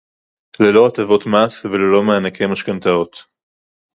[0.61, 3.25] ללא הטבות מס וללא מענקי משכנתאות